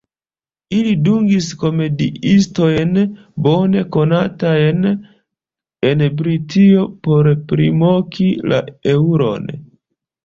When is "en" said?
5.91-6.03